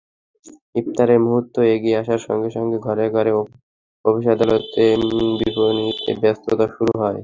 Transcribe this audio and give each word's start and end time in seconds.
ইফতারের 0.75 1.19
মুহূর্ত 1.19 1.55
এগিয়ে 1.73 1.99
আসার 2.01 2.21
সঙ্গে 2.27 2.49
সঙ্গে 2.51 2.77
ঘরে 2.79 3.05
ঘরে, 3.15 3.31
অফিস-আদালতে, 4.05 4.83
বিপণিবিতানে 5.39 6.13
ব্যস্ততা 6.21 6.65
শুরু 6.75 6.93
হয়। 7.01 7.19